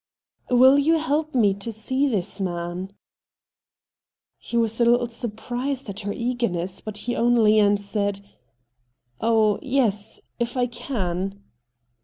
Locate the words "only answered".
7.15-8.19